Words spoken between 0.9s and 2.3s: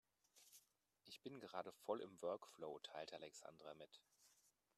Ich bin gerade voll im